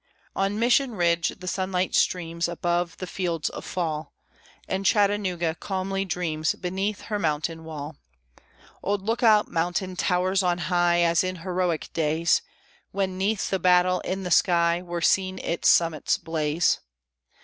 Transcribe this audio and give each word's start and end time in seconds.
On 0.35 0.57
Mission 0.57 0.95
Ridge 0.95 1.27
the 1.37 1.47
sunlight 1.47 1.93
streams 1.93 2.47
Above 2.47 2.97
the 2.97 3.05
fields 3.05 3.49
of 3.49 3.63
fall, 3.63 4.15
And 4.67 4.83
Chattanooga 4.83 5.53
calmly 5.53 6.05
dreams 6.05 6.55
Beneath 6.55 7.01
her 7.01 7.19
mountain 7.19 7.63
wall. 7.65 7.97
Old 8.81 9.03
Lookout 9.03 9.49
Mountain 9.49 9.95
towers 9.97 10.41
on 10.41 10.57
high, 10.73 11.01
As 11.03 11.23
in 11.23 11.35
heroic 11.45 11.91
days, 11.93 12.41
When 12.89 13.15
'neath 13.19 13.51
the 13.51 13.59
battle 13.59 13.99
in 13.99 14.23
the 14.23 14.31
sky 14.31 14.81
Were 14.81 15.01
seen 15.01 15.37
its 15.37 15.69
summits 15.69 16.17
blaze. 16.17 16.79